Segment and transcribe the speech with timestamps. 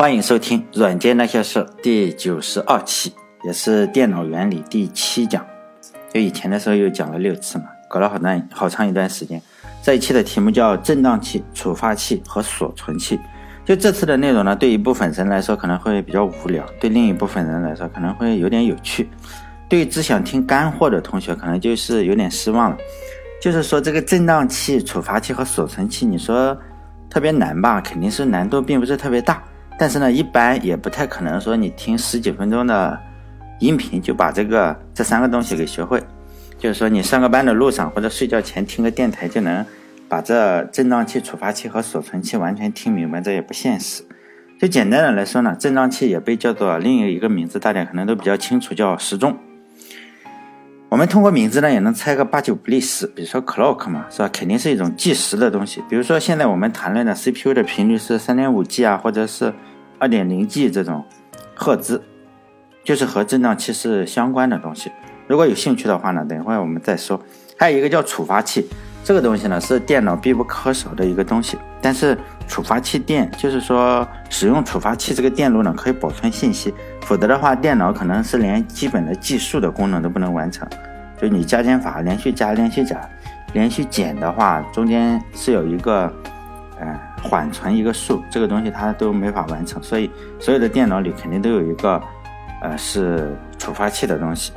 [0.00, 3.12] 欢迎收听《软件那些事》第九十二期，
[3.44, 5.44] 也是电脑原理第七讲。
[6.10, 9.38] 就以前的时候又讲了六次嘛，搞了好段好长一段时间。
[9.82, 13.20] 这一期的题目叫震荡器、触发器和锁存器。
[13.62, 19.06] 就这次的内容呢，对一部分人来说可能会比较无聊，对另一部分人来说可能会有点有趣。
[19.68, 22.78] 对只想听干货的同学，可能就是有点失望了。
[23.38, 26.58] 就是说这个震荡器、触发器和锁存器，你说
[27.10, 27.82] 特别难吧？
[27.82, 29.42] 肯定是难度并不是特别大。
[29.80, 33.00] 但是呢，一般也不太可能说你听十几分钟的
[33.60, 36.02] 音频就把这个这三个东西给学会。
[36.58, 39.64] 就是说你上个班的路上或者睡觉前听个电台就能
[40.06, 44.02] 把这振荡器、触发器和锁存器完全听明白，这也不现实。
[44.60, 49.34] 就简单的来说呢，振荡器也被叫做另一个名字，大家可能都比较清楚，叫时钟。
[50.90, 53.06] 我们通过名字呢也能猜个八九不离十。
[53.06, 54.28] 比如说 clock 嘛，是吧？
[54.30, 55.82] 肯定是一种计时的东西。
[55.88, 59.54] 比如说现在我们谈论的 CPU 的频率是三点五 G 啊，或者是。
[60.00, 61.04] 二点零 G 这种
[61.54, 62.02] 赫兹，
[62.82, 64.90] 就是和振荡器是相关的东西。
[65.26, 67.20] 如果有兴趣的话呢，等会儿我们再说。
[67.58, 68.66] 还有一个叫触发器，
[69.04, 71.58] 这个东西呢是电脑必不可少的一个东西。
[71.82, 72.16] 但是
[72.48, 80.66] 触发器电，就是说使用触发器这个电路呢可以保存信息，否则的话电脑可能是连基本的计数的功能都不能完成。
[81.20, 82.98] 就你加减法连续加、连续加、
[83.52, 86.10] 连续减的话，中间是有一个。
[86.82, 92.00] 嗯，缓存一个数，这个东西它都没法完成，所以所有的电脑里肯定都有一个，
[92.62, 94.52] 呃，是触发器的东西。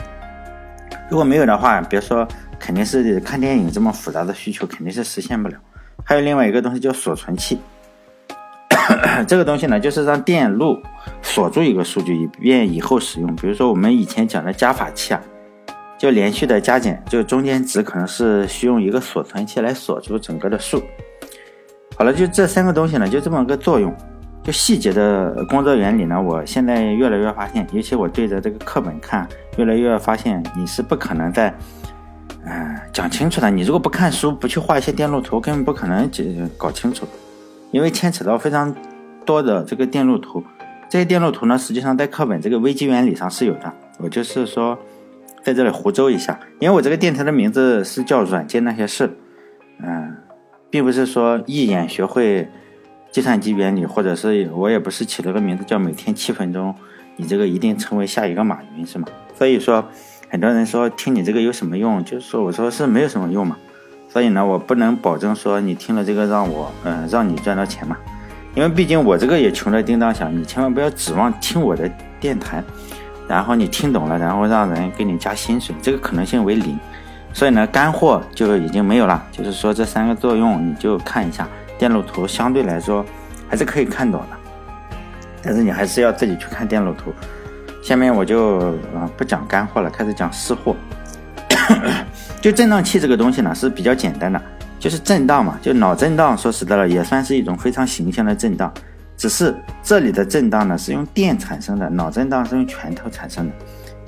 [1.10, 2.26] 如果没有的话，别说
[2.58, 5.58] 肯定是看电影这么复杂的需求，肯定是实现不了。
[6.06, 7.60] 还有另外一个东西叫锁存器，
[9.28, 10.82] 这个东西呢，就是让电路
[11.22, 13.36] 锁住一个数据，以便以后使用。
[13.36, 15.22] 比如说我们以前讲的加法器啊，
[15.98, 20.82] 就连续的加减，就中间值可能是需用一个锁存器来锁住整个的数。
[21.96, 23.94] 好了，就这三个东西呢，就这么个作用。
[24.44, 29.26] 就细节的工作原理呢，我现在越来越发现，尤其我对着这个课本看，
[29.56, 31.54] 越来越发现你是不可能在，
[32.46, 33.50] 嗯，讲清楚的。
[33.50, 37.08] 你如果不看书，不去画一些电路图，根本不可能解搞清楚，
[37.72, 38.76] 因为牵扯到非常
[39.26, 40.44] 多的这个电路图。
[40.90, 43.72] 这些电路图呢，实际上在课本这个微机原理上是有的。
[44.00, 44.78] 我就是说，
[45.42, 49.10] 在这里胡诌一下，因为我这个电台的名字是叫软件那些事，
[49.82, 50.18] 嗯。
[50.74, 52.50] 并不是说一眼学会
[53.12, 56.74] 计算机原理，或者是我也不是起了个名字叫每天七分钟，
[57.16, 59.08] 你这个一定成为下一个马云是吗？
[59.38, 59.88] 所以说
[60.30, 62.04] 很多人说听你这个有什么用？
[62.04, 63.56] 就是说我说是没有什么用嘛。
[64.10, 67.96] 所以呢，我不能保证说你听了这个让我嗯让你赚到钱嘛，
[68.56, 71.88] 因为毕竟我这个也穷得叮当响，你千万不要指望听我的
[72.20, 72.64] 电台，
[73.28, 76.80] 然后你听懂了，然后让人给你加薪水，这个可能性为零。
[77.34, 79.22] 所以呢，干货就已经没有了。
[79.32, 83.04] 就是说，这三个作用你就看一下电路图，相对来说
[83.50, 84.38] 还是可以看懂的。
[85.42, 87.12] 但是你还是要自己去看电路图。
[87.84, 90.76] 下面我就啊不讲干货了，开始讲湿货。
[92.40, 94.42] 就振荡器这个东西呢是比较简单的，
[94.80, 96.38] 就是震荡嘛，就脑震荡。
[96.38, 98.72] 说实在了，也算是一种非常形象的震荡。
[99.18, 103.54] 只是这里的震荡呢是用电产生的，脑震荡是用拳头产生的。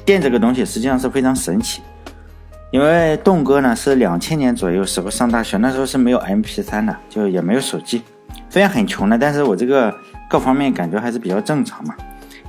[0.05, 1.81] 电这个东西实际上是非常神奇。
[2.75, 8.01] 因为栋哥呢是两千年左右时候上大学，那时候是没有 MP3 的，就也没有手机，
[8.49, 9.95] 虽然很穷的，但是我这个
[10.29, 11.95] 各方面感觉还是比较正常嘛，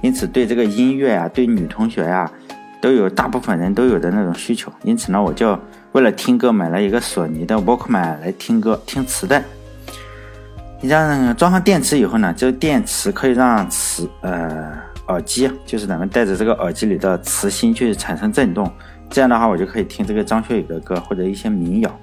[0.00, 2.28] 因此对这个音乐啊，对女同学呀，
[2.82, 5.56] 都有大部分人都有的那种需求，因此呢，我就
[5.92, 9.40] 为了听歌买了一个索尼的 Walkman 来听歌，听磁带。
[10.80, 14.72] 你像装上电池以后呢，这个电池可以让磁呃
[15.06, 18.68] 耳机，就是咱们戴着这个耳机里的磁芯去产生震动。
[19.08, 21.98] 这样的话，我就可以听这个张学友的歌或者一些民谣，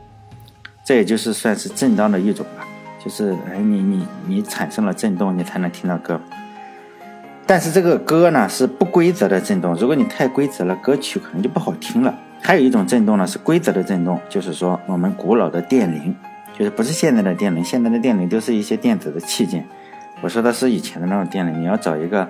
[0.84, 2.66] 这也就是算是震荡的一种吧。
[3.04, 6.20] 就是哎，你你你产生了震动，你才能听到歌。
[7.46, 12.18] 但是这个歌呢是不规则的震动，如果你太规则了，歌曲可能就不好听了。
[12.42, 16.16] 还有一种震动呢是规则的震动，就是说我们古老的电铃，
[16.58, 19.68] 就是不是现在的电铃，现在的电铃都是一些电子的器件。
[20.22, 22.28] 我说的是以前的那种电铃，你要找一个，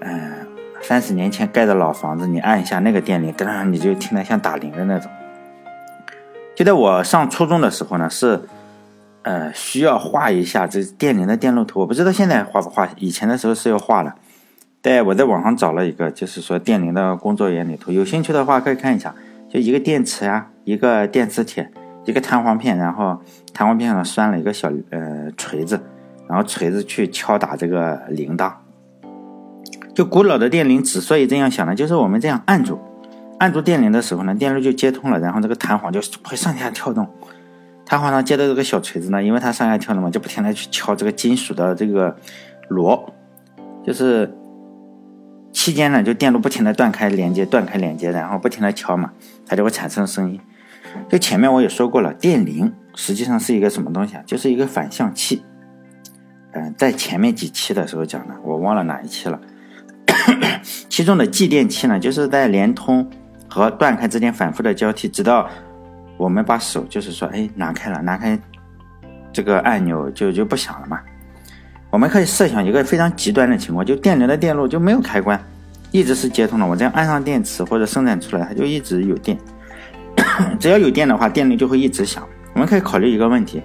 [0.00, 0.51] 嗯。
[0.82, 5.10] 三十年前盖的老房子，你按一下那个电铃，噔，你就听得像打铃的那种。
[6.54, 8.40] 就在我上初中的时候呢，是，
[9.22, 11.80] 呃，需要画一下这电铃的电路图。
[11.80, 14.12] 我不知道现在画不画，以前的时候是要画的。
[14.82, 17.92] 对，我在网上找了一个，就是说电铃的工作原理图。
[17.92, 19.14] 有兴趣的话可以看一下，
[19.48, 21.70] 就一个电池呀，一个电磁铁，
[22.04, 23.22] 一个弹簧片，然后
[23.54, 25.80] 弹簧片上拴了一个小呃锤子，
[26.28, 28.52] 然后锤子去敲打这个铃铛。
[29.94, 32.80] 就古老的电铃之所以这样响呢，就是我们这样按住，
[33.38, 37.06] 按住电铃的时候呢，电路就接通了，然后这个弹簧就会上下跳动。
[37.84, 42.16] 弹簧上接的这个小锤子呢，因为它上下跳动嘛，就不停的去敲这个金属的这个
[42.68, 43.12] 螺，
[43.84, 44.32] 就是
[45.52, 49.12] 期间呢，就电路不停的断开连接，断开连接，然后不停的敲嘛，
[49.44, 50.40] 它就会产生声音。
[51.08, 54.22] 就前面我也说过了，电铃实际上是一个什么东西啊？
[54.24, 55.42] 就是一个反向器。
[56.52, 59.38] 嗯，在前面几期的时候讲的，我忘了哪一期了。
[60.88, 63.08] 其中的继电器呢，就是在连通
[63.48, 65.48] 和断开之间反复的交替，直到
[66.16, 68.38] 我们把手就是说，哎，拿开了，拿开
[69.32, 71.00] 这个按钮就就不响了嘛。
[71.90, 75.38] 我们可以设想一个非常极端的情况，就电流的电路就没有开关，
[75.90, 76.66] 一直是接通的。
[76.66, 79.36] 我这样按上电池或者生产出来，它就一直有电。
[80.58, 82.26] 只要有电的话，电铃就会一直响。
[82.54, 83.62] 我们可以考虑一个问题，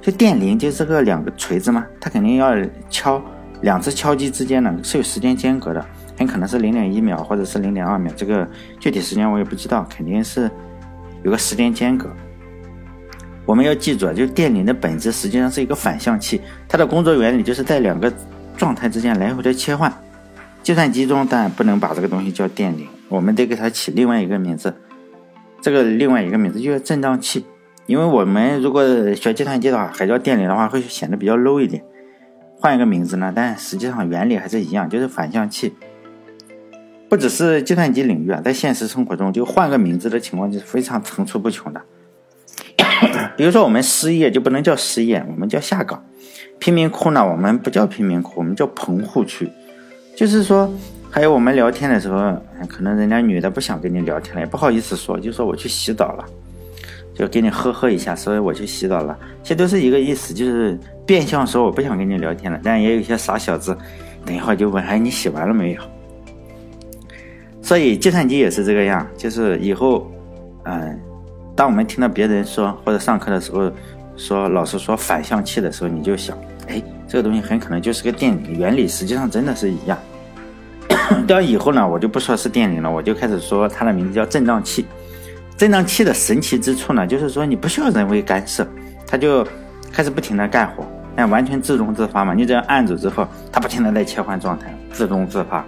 [0.00, 2.54] 就电铃就是个两个锤子嘛，它肯定要
[2.88, 3.22] 敲
[3.62, 5.84] 两次敲击之间呢是有时间间隔的，
[6.20, 8.46] 很可能是零点一秒或者是零点二秒，这个
[8.78, 10.50] 具体时间我也不知道，肯定是
[11.22, 12.10] 有个时间间隔。
[13.46, 16.38] 我们要记住啊，就电铃的本质实际上是一个反向器，
[16.68, 18.12] 它的工作原理就是在两个
[18.54, 19.90] 状态之间来回的切换。
[20.62, 24.74] 计算机中当然不能把这个东西叫电铃，我们得给它起另外一个名字。
[25.62, 27.46] 这个另外一个名字就叫振荡器，
[27.86, 28.84] 因为我们如果
[29.14, 31.82] 学计算机的话，还叫电铃的话，会显得比较 low 一点。
[32.58, 35.72] 换一个名字呢，但实际上原理还是一样，就是反向器。
[37.10, 41.82] 不只是计算机领域啊，在现实生活中，就换个名字的情况就是非常层出不穷的。
[43.36, 45.98] 比如说，我们失业就不能叫失业，我们叫下岗；
[46.58, 49.50] 贫民窟呢，我们不叫贫民窟，我们叫棚户区。
[50.16, 50.72] 就是说。
[51.12, 56.24] 还有我们聊天的时候，可能人家女的不想跟你聊天了，也不好意思说，就说我去洗澡了，
[57.16, 59.18] 就给你呵呵一下，所以我去洗澡了。
[59.42, 62.60] 其实都是一个意思，就是变相说我不想跟你聊天了。
[62.62, 63.76] 但也有些傻小子，
[64.24, 65.82] 等一会儿就问：“哎，你洗完了没有？”
[67.62, 70.10] 所以计算机也是这个样，就是以后，
[70.64, 70.98] 嗯，
[71.54, 73.70] 当我们听到别人说或者上课的时候
[74.16, 76.36] 说老师说反向器的时候，你就想：
[76.68, 79.96] 哎，这个东西很可能就是个电铃，原理实际上真的是一样。
[81.28, 84.86] 到以后呢，我就不说是电铃了，我就开始说它的名字叫振荡器。
[85.56, 88.66] 振荡器的神奇之处呢，就是说你不需要人为干涉，
[89.06, 89.46] 它就
[89.92, 90.84] 开始不停的干活，
[91.14, 92.32] 那完全自动自发嘛。
[92.32, 95.64] 你只要按住之后，它不停的在切换状态，自动自发。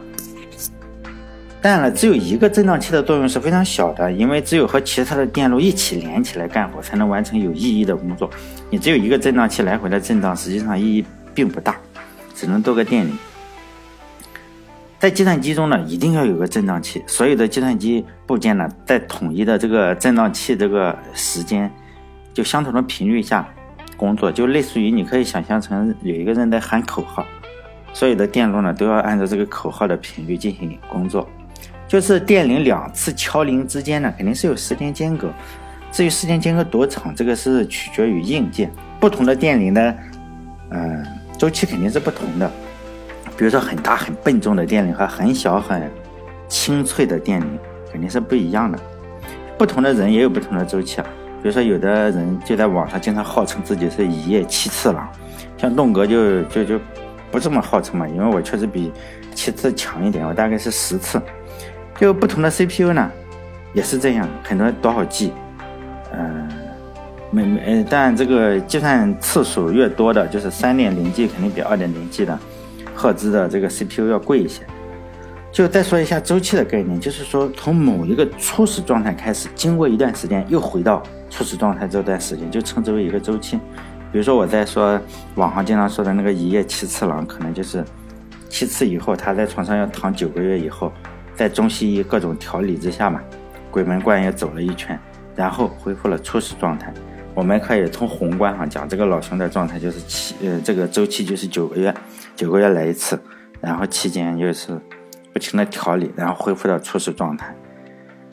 [1.63, 8.29] 当然了，只有一个振荡器的作用是非常小的，因为只有和其他的电路一起连起来干活，才能完成有意义的工作。
[8.69, 11.77] 你只有一个振荡器来回的震荡，实际上意义并不大，
[12.35, 13.17] 只能多个电铃。
[14.99, 17.01] 在计算机中呢，一定要有个振荡器。
[17.07, 21.71] 所有的计算机部件呢，在统一的这个振荡器这个时间，
[22.35, 23.49] 就相同的频率下
[23.97, 27.25] 工作，就类似于你可以想象成有一个人在喊口号，
[27.93, 31.29] 所有的电路呢都要按照这个口号的频率进行工作。
[31.93, 35.31] 就是电铃两次敲铃之间呢，肯定是有时间间隔。
[35.91, 39.95] 至于时间间隔多长，这个是取决于硬件，不同的电铃的，
[40.71, 41.05] 嗯，
[41.37, 42.51] 周期肯定是不同的。
[43.37, 45.91] 比如说很大很笨重的电铃和很小很
[46.49, 47.59] 清脆的电铃
[47.93, 48.79] 肯定是不一样的。
[49.59, 51.07] 不同的人也有不同的周期啊。
[51.43, 55.07] 比如说有的人就在网上经常号称自己是一夜七次郎，
[55.59, 56.81] 像栋哥就就就
[57.31, 58.91] 不这么号称嘛，因为我确实比
[59.35, 61.21] 七次强一点，我大概是十次。
[62.03, 63.09] 就不同的 CPU 呢
[63.73, 65.33] 也是这样，很多多少 G，
[66.13, 66.49] 嗯，
[67.31, 72.37] 没没，但这个计算次数越多的，就是三点零 G 肯定比二点零 G 的。
[72.93, 74.63] 赫兹的这个 CPU 要贵一些。
[75.53, 83.57] 就再说一下周期的概念，就是说从某一个初始状态开始，经过一段时间又回到初始状态这段时间，就称之为一个周期。
[84.11, 85.01] 比如说我在说
[85.37, 87.85] 网上经常说的那个一夜七次郎，可能就是
[88.49, 90.93] 七次以后他在床上要躺九个月以后，
[91.35, 93.21] 在中西医各种调理之下嘛，
[93.71, 94.99] 鬼门关也走了一圈，
[95.35, 96.93] 然后恢复了初始状态。
[97.35, 101.95] 我们可以从宏观上讲，这个老兄的状态就是七，呃，这个周期就是九个月，
[102.37, 103.19] 九个月来一次，
[103.61, 104.79] 然后期间又是
[105.33, 107.55] 不停的调理，然后恢复到初始状态。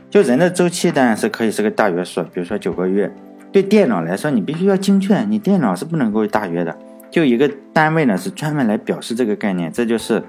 [0.10, 3.12] 就人的周期当然是可以是个大约数，比如说九个月。
[3.51, 6.77] 对电脑来说，你必须要精确，你电脑是不能够大约的。
[7.10, 10.22] 就一个单位呢，是专门来表示这个概念，这就是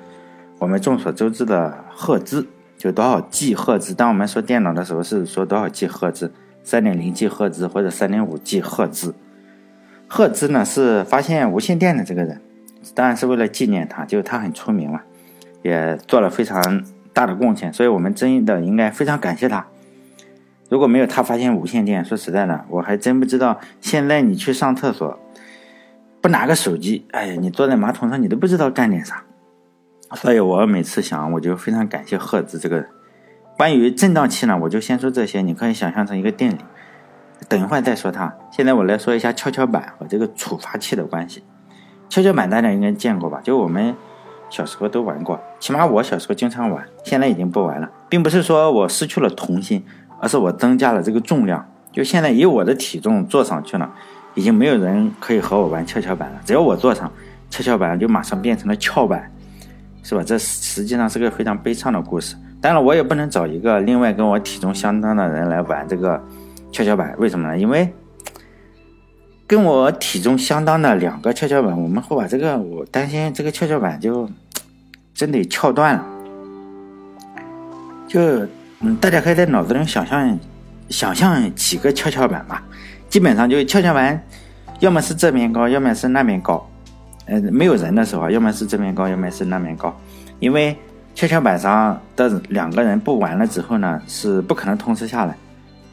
[0.59, 2.47] 我们众所周知的赫兹，
[2.81, 3.93] 就多少 G 赫兹。
[3.93, 6.33] 当我们说电脑的时候，是说多少 G 赫兹。
[6.63, 9.15] 三点零 G 赫兹或者三点五 G 赫兹，
[10.07, 12.39] 赫兹呢是发现无线电的这个人，
[12.95, 15.01] 当然是为了纪念他，就是他很出名了，
[15.63, 16.85] 也做了非常
[17.15, 19.67] 大的贡献，所以我们真的应该非常感谢他。
[20.69, 25.19] 如果没有他发现无线电，说实在的，我还真不知道现在你去上厕所
[26.21, 29.25] 不拿个手机，哎呀，你坐在马桶上你都不知道干点啥。
[30.15, 32.85] 所以我每次想，我就非常感谢赫兹这个。
[33.57, 35.41] 关于振荡器呢，我就先说这些。
[35.43, 36.59] 你可以想象成一个电铃，
[37.49, 38.35] 等一会儿再说它。
[38.51, 41.45] 现在我来说一下跷跷板和这个触发器的关系。
[42.09, 43.41] 跷跷板大家应该见过吧？
[43.45, 43.95] 就我们
[44.49, 49.85] 小时候都玩过，起码我小时候经常玩，现在已经不玩了，并不是说我失去了童心，
[50.19, 51.65] 而是我增加了这个重量。
[51.93, 53.93] 就现在以我的体重坐上去了，
[54.35, 56.41] 已经没有人可以和我玩跷跷板了。
[56.45, 57.13] 只要我坐上
[57.51, 59.31] 跷跷板，就马上变成了翘板，
[60.03, 60.23] 是吧？
[60.25, 62.37] 这实际上是个非常悲伤的故事。
[62.61, 66.23] 当然，我也不能找一个另外跟我体重相当的人来玩这个
[66.71, 67.59] 跷跷板，为什么呢？
[67.59, 67.91] 因为
[69.47, 74.29] 跟我体重相当的两个跷跷板，我们会把这个，我担心这个跷跷板就
[75.15, 76.05] 真得翘断了。
[78.07, 78.21] 就
[78.81, 80.39] 嗯，大家可以在脑子里想象
[80.89, 82.63] 想象几个跷跷板吧，
[83.09, 84.23] 基本上就跷跷板，
[84.79, 86.70] 要么是这边高，要么是那边高。
[87.31, 89.99] 呃，没有人的时候，要么是这边高，要么是那边高，
[90.41, 90.77] 因为。
[91.13, 95.37] 跷跷板上的两个人不玩了之后呢，是不可能同时下来。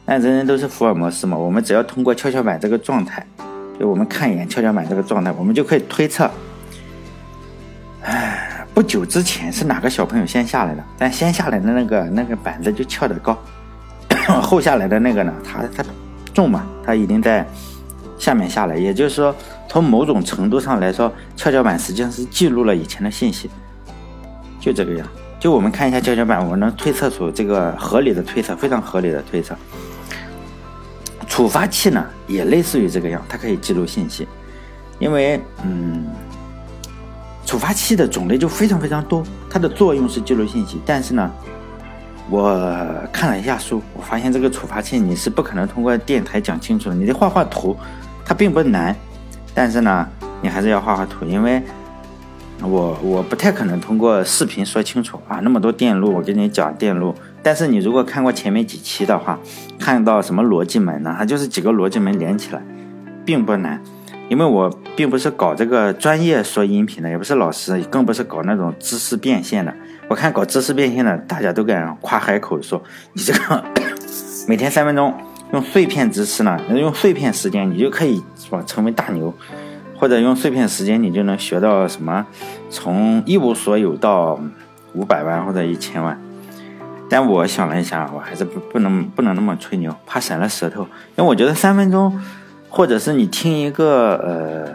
[0.06, 3.26] 但人人都是福尔摩斯嘛，我们只要通过跷跷板这个状态，
[3.78, 6.30] 就我们看一眼跷跷板这个状态，我们就可以推测，
[8.04, 10.84] 哎，不久之前是哪个小朋友先下来的？
[10.96, 13.36] 但先下来的那个那个板子就翘得高，
[14.40, 15.84] 后下来的那个呢，他他
[16.32, 17.44] 重嘛，他已经在
[18.18, 18.76] 下面下来。
[18.76, 19.34] 也就是说，
[19.68, 23.50] 从某种程度上来说，跷跷板实际上是记录了以前的信息。
[24.60, 25.06] 就这个样，
[25.38, 29.56] 就我们看一下跷跷板，我能推测出这个合理的推测，非常合理的推测。
[31.28, 34.26] 触发器呢，也类似于这个样，它可以记录信息。
[34.98, 36.06] 因为，嗯，
[37.46, 40.80] 触发器的种类就非常非常多，它的作用是记录信息。
[40.84, 41.30] 但是呢，
[42.28, 42.42] 我
[43.12, 46.96] 看了一下书，我发现这个触发器你是不可能通过电台讲清楚的。
[46.96, 47.76] 你得画画图，
[48.28, 48.94] 它并不难，
[49.54, 50.06] 但是呢，
[50.42, 51.60] 你还是要画画图，因为。
[52.60, 57.14] 我我不太可能通过视频说清楚啊，那么多电路，我跟你讲电路。
[57.40, 59.38] 但是你如果看过前面几期的话，
[59.78, 61.14] 看到什么逻辑门呢？
[61.16, 62.60] 它就是几个逻辑门连起来，
[63.24, 63.80] 并不难。
[64.28, 69.72] 因为我并不是搞这个专业说音频的，也不是老师，更不是搞那种知识变现的。
[70.08, 72.82] 我看搞知识变现的，大家都敢夸海口说，
[73.12, 73.64] 你这个
[74.48, 75.14] 每天三分钟
[75.52, 79.32] 用碎片知识呢，用碎片时间，你就可以是吧成为大牛。
[80.00, 82.24] 或者用碎片时间，你就能学到什么？
[82.70, 84.38] 从一无所有到
[84.92, 86.16] 五百万或者一千万。
[87.10, 90.82] 但我想了一下，我还是不不能不能那么吹牛，怕闪了舌头。
[91.16, 92.16] 因为我觉得三分钟，
[92.68, 94.72] 或者是你听一个呃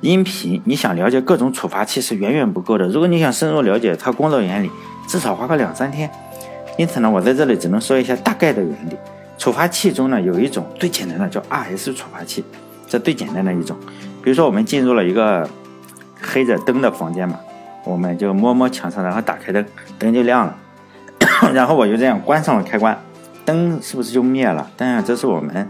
[0.00, 2.88] 音频，你想了解各种触发器是远远不够的。
[2.88, 4.70] 如果你想深入了解它工作原理，
[5.06, 6.10] 至少花个两三天。
[6.76, 8.96] 因此呢，我在这里只能说一下大概的原理。
[9.40, 12.44] 触发器中呢，有一种最简单的叫 RS 触发器，
[12.86, 13.74] 这最简单的一种。
[14.22, 15.48] 比如说，我们进入了一个
[16.20, 17.40] 黑着灯的房间嘛，
[17.86, 19.64] 我们就摸摸墙上，然后打开灯，
[19.98, 20.54] 灯就亮了。
[21.54, 22.94] 然后我就这样关上了开关，
[23.46, 24.70] 灯是不是就灭了？
[24.76, 25.66] 当然，这是我们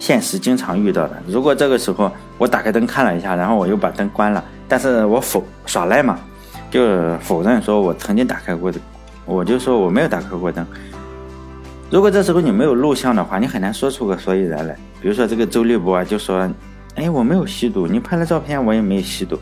[0.00, 1.22] 现实经常遇到的。
[1.28, 6.18] 如果这个时候我打开灯看了一下，然后我又把灯关了，但是我否耍赖嘛，
[6.68, 8.80] 就否认说我曾经打开过的，
[9.24, 10.66] 我就说我没有打开过灯。
[11.90, 14.74] 如果这时候你没有录像的话，你很难说出个所以然来。
[15.00, 16.48] 比如说这个周立波，就说。
[16.94, 19.38] 哎，我没有吸毒，你拍了照片，我也没有吸毒，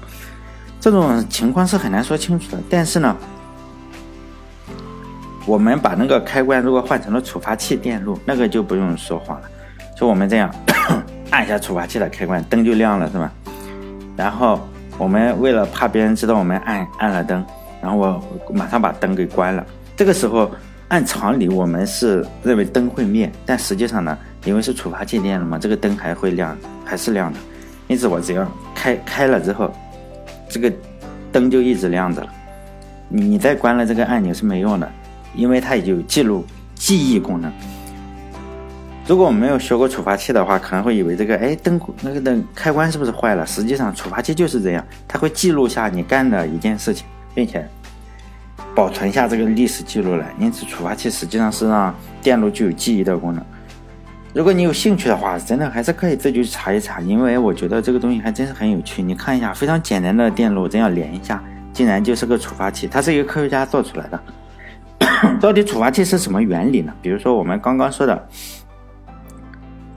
[0.79, 2.63] 这种情况是很难说清楚的。
[2.69, 3.17] 但是呢，
[5.47, 9.49] 我们把那个开关如果换成了触发器电路，那个就不用说谎了。
[9.97, 10.55] 就我们这样
[11.33, 13.33] 按下触发器的开关，灯就亮了，是吧？
[14.15, 14.61] 然后
[14.99, 17.43] 我们为了怕别人知道我们按按了灯，
[17.81, 18.23] 然后我
[18.53, 19.65] 马上把灯给关了。
[19.97, 20.51] 这个时候
[20.89, 24.17] 按常理，我们是认为灯会灭，但实际上呢？
[24.45, 27.39] 因为是触发器电了嘛，这个灯还会亮，还是亮的。
[27.89, 29.75] 因此我只要开开了之后，
[30.49, 30.73] 这个
[31.33, 32.29] 灯就一直亮着了。
[33.09, 34.89] 你再关了这个按钮是没用的，
[35.35, 36.45] 因为它已经有记录
[36.77, 37.53] 记忆功能。
[39.09, 43.45] 如果我们没有学过触发器的话，可能会以为这个哎灯那个灯开关是不是坏了？
[43.47, 47.69] 实际上触发器就是这样，它会记录下你干的一件事情，并且
[48.77, 50.33] 保存下这个历史记录来。
[50.39, 51.93] 因此触发器实际上是让
[52.23, 53.43] 电路具有记忆的功能。
[54.35, 59.03] 如果你有兴趣的话，真的还是可以自己去查一查，因为我觉得这个东西还真是很有趣。
[59.03, 61.43] 你看一下，非常简单的电路这样连一下，
[61.73, 64.21] 竟然就是个触发器，它是一个科学家做出来的。
[65.41, 66.93] 到底触发器是什么原理呢？
[67.01, 68.29] 比如说我们刚刚说的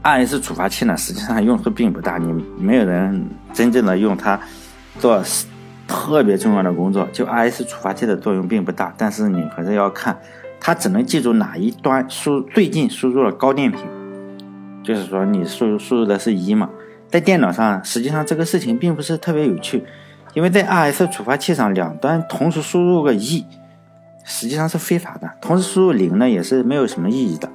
[0.03, 4.39] RS 触发器呢，实际上用处并不大，你没有人真正的用它
[4.99, 5.21] 做
[5.89, 7.07] 特别重要的工作。
[7.11, 10.17] 就 RS 触发器的作用并不大，但是你还是要看，
[10.59, 13.81] 它只能记住哪一端输最近输入了高电平。
[14.83, 16.69] 就是说，你输输入的是一嘛，
[17.09, 19.83] 在电脑上，实际上这个事情并不是特别有趣，
[20.33, 23.45] 因为在 RS 触发器上，两端同时输入个一，
[24.23, 25.29] 实际上是非法的。
[25.41, 27.49] 同时输入零呢，也是没有什么意义的。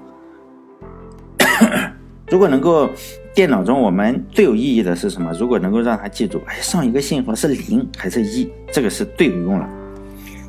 [2.29, 2.91] 如果能够
[3.35, 5.33] 电脑中我们最有意义的是什么？
[5.33, 9.69] 如果能够让它记住，哎，上一个信号是零还是一，这个是最有用了。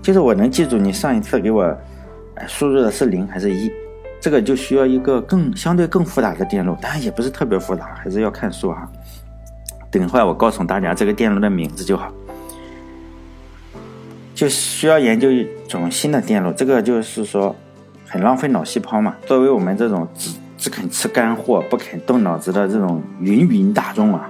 [0.03, 1.63] 就是我能记住你上一次给我，
[2.35, 3.71] 哎，输入的是零还是一，
[4.21, 8.87] 这个就需要一个更相对更复杂的电路，当然也不是特别复杂，还是要看书啊。
[9.89, 12.13] 等会我告诉大家这个电路的名字就好。
[14.35, 17.55] 就需要研究一种新的电路，这个就是说
[18.05, 19.15] 很浪费脑细胞嘛。
[19.25, 20.29] 作为我们这种只
[20.65, 24.27] 只肯吃干货、不肯动脑子的这种芸芸大众啊，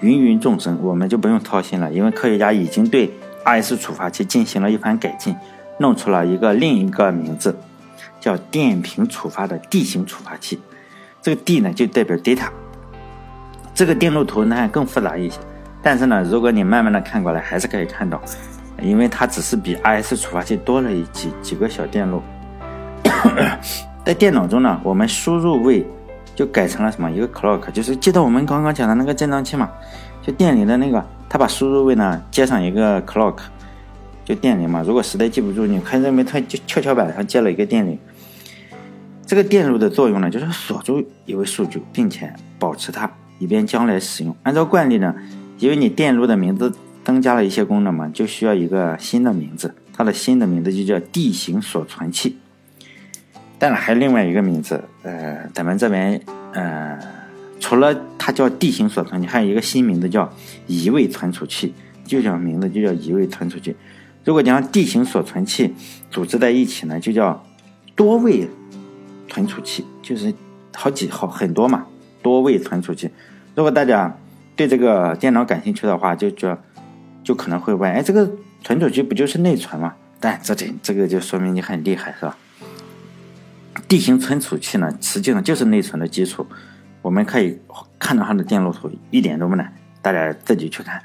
[0.00, 3.08] 芸芸众生，我们就不用操心了，因为科学家已经对。
[3.44, 5.36] RS 处罚器进行了一番改进，
[5.78, 7.56] 弄出了一个另一个名字，
[8.20, 10.58] 叫电平触发的 D 型触发器。
[11.22, 12.48] 这个 D 呢就代表 data。
[13.72, 15.38] 这个电路图呢更复杂一些，
[15.80, 18.20] 但是呢，如果你慢慢的看过来，还是可以看到，
[18.82, 22.20] 因为它只是比 RS 触发器多了一几几个小电路。
[24.06, 25.84] 在电脑中呢，我们输入位
[26.32, 27.10] 就改成了什么？
[27.10, 29.68] 一个 clock，就是记得我们刚刚讲的那个振荡器嘛，
[30.22, 31.04] 就电里的那个。
[31.28, 33.38] 他把输入位呢接上一个 clock，
[34.24, 34.80] 就电铃嘛。
[34.86, 37.98] 如果实在记不住，你可以认为他就跷跷板上接了一个电铃。
[39.26, 43.10] 这个电路的作用呢，就是锁住一位数据，并且保持它，
[43.40, 44.36] 以便将来使用。
[44.44, 45.12] 按照惯例呢，
[45.58, 46.72] 因为你电路的名字
[47.02, 49.74] 增加了一些功能嘛，就需要一个新的名字。
[49.92, 52.36] 它的新的名字就叫 D 型锁存器。
[53.58, 56.20] 当然还有另外一个名字，呃，咱们这边，
[56.52, 56.98] 呃。
[57.58, 60.30] 除了它叫地形锁存你，还有一个新名字叫
[60.66, 63.74] 移位存储器，就叫名字就叫移位存储器。
[64.24, 65.74] 如果将地形锁存器
[66.10, 67.44] 组织在一起呢，就叫
[67.96, 68.46] 多位
[69.26, 70.32] 存储器，就是
[70.74, 71.86] 好几好很多嘛，
[72.22, 73.10] 多位存储器。
[73.54, 74.14] 如果大家
[74.54, 76.56] 对这个电脑感兴趣的话，就就
[77.24, 78.30] 就可能会问，哎，这个
[78.62, 79.94] 存储器不就是内存吗？
[80.20, 82.36] 但这这这个就说明你很厉害，是吧
[83.88, 86.46] 地形存储器呢，实际上就是内存的基础。
[87.02, 87.58] 我们可以
[87.98, 91.02] 看到它的电路图，一点都不难，大家自己去看。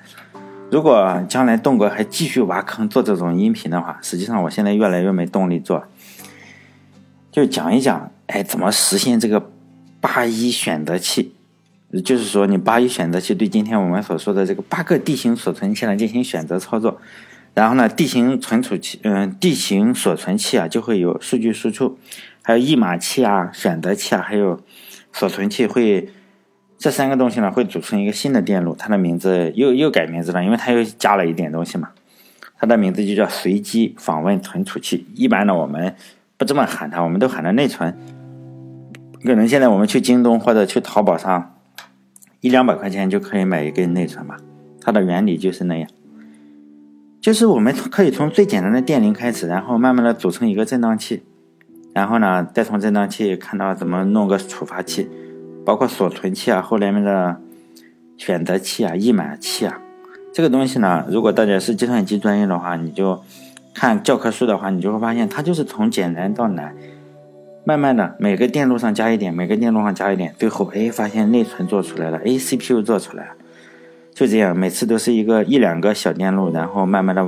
[0.71, 5.83] 如果将来栋哥还继续挖坑做这种音频的话，实际上我现在越来越没动力做，
[7.31, 9.51] 就讲一讲，哎，怎么实现这个
[9.99, 11.35] 八一选择器？
[12.05, 17.01] 就是说，你八一选择器对今天我们所说的这个八个地形锁存器来进行选择操作，
[17.53, 21.99] 然后呢地形存储器，嗯地形锁存器啊，就会有数据输出，
[22.41, 24.59] 还有译码器啊、选择器啊，还有。
[25.13, 26.07] 锁存器会
[26.77, 31.89] 这三个东西呢，会组成一个新的电路，它的名字又又改名字了，因为它又加了一点东西嘛。
[32.57, 35.05] 它的名字就叫随机访问存储器。
[35.13, 35.93] 一般呢，我们
[36.37, 37.93] 不这么喊它，我们都喊它内存。
[39.21, 41.57] 可能现在我们去京东或者去淘宝上，
[42.39, 44.37] 一两百块钱就可以买一根内存嘛。
[44.79, 45.89] 它的原理就是那样，
[47.19, 51.23] 就是我们可以从最简单的电铃开始，然后慢慢的组成一个振荡器。
[51.93, 55.09] 然后呢，再从振荡器看到怎么弄个触发器，
[55.65, 57.37] 包括锁存器啊，后来面的
[58.15, 59.81] 选择器啊、译码器啊，
[60.33, 63.21] 这个东西呢，如果大家是计算机专业的话，你就
[63.73, 66.73] 看教科书的话，你就会发现它就是从简单到难，
[67.65, 73.31] 慢慢的每个电路上加一点，每个电路上加一点，最后哎发现内存做出来了哎 CPU 做出来了，
[74.13, 77.27] 就这样，每次都是一个一两个小电路，然后慢慢的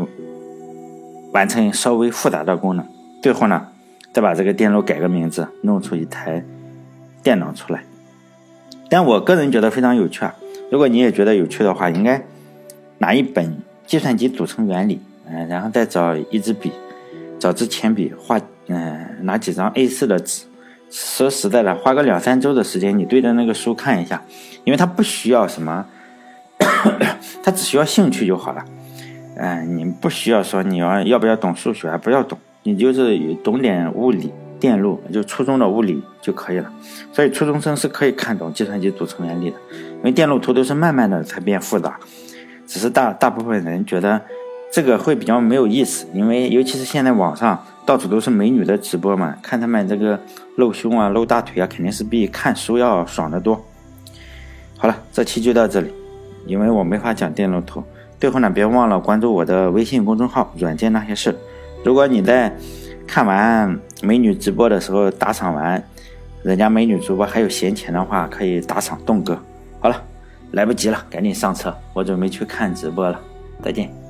[1.34, 2.86] 完成稍微复杂的功能，
[3.22, 3.68] 最后呢。
[4.14, 6.44] 再把这个电路改个名字，弄出一台
[7.24, 7.84] 电脑出来。
[8.90, 10.36] 但我个人觉得非常有趣啊！
[10.70, 12.24] 如果你也觉得有趣的话，应该
[13.00, 13.46] 拿一本
[13.88, 14.98] 《计算机组成原理》，
[15.28, 16.72] 嗯，然后再找一支笔，
[17.40, 20.44] 找支铅笔，画，嗯，拿几张 A4 的纸。
[20.92, 24.22] 说实在的，花个两三周的时间，你对着那个书看一下，
[24.64, 25.88] 因为它不需要什么，
[27.42, 28.64] 它只需要兴趣就好了。
[29.38, 32.38] 嗯，你不需要说你要要不要懂数学，不要懂。
[32.64, 36.72] 你就是懂点物理、电路，就初中的物理就可以了。
[37.12, 39.58] 所以初中生是可以看懂计算机组成原理的，
[39.98, 42.00] 因为电路图都是慢慢的才变复杂。
[42.66, 44.22] 只是大大部分人觉得
[44.72, 50.18] 这个会比较没有意思，因为尤其是现在网上到处都是美女的直播嘛，看他们这个
[50.56, 53.62] 露胸啊、露大腿啊，肯定是比看书要爽得多。
[54.78, 55.94] 好了，这期就到这里，
[56.46, 57.84] 因为我没法讲电路图。
[58.20, 61.38] 最后呢，别忘了关注我的微信公众号“软件那些事”。
[61.84, 62.56] 如果你在
[63.06, 65.84] 看完美女直播的时候打赏完，
[66.42, 69.38] 人家美女主播还有闲钱的话，可以打赏栋哥。
[69.82, 70.02] 好了，
[70.52, 73.20] 来不及了，赶紧上车，我准备去看直播了。
[73.62, 74.03] 再见。